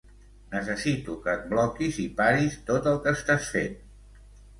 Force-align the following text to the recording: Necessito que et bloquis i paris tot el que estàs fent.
Necessito 0.51 1.17
que 1.25 1.35
et 1.39 1.43
bloquis 1.51 1.99
i 2.05 2.05
paris 2.21 2.57
tot 2.71 2.89
el 2.93 2.97
que 3.05 3.13
estàs 3.21 3.51
fent. 3.59 3.77